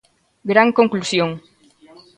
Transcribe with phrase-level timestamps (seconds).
[0.51, 1.29] Gran conclusión.